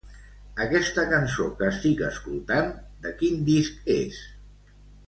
[0.63, 2.73] Aquesta cançó que estic escoltant
[3.05, 4.25] de quin disc és?